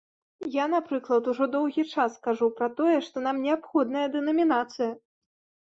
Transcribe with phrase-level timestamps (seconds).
[0.53, 4.91] Я, напрыклад, ужо доўгі час кажу пра тое, што нам неабходная дэнамінацыя.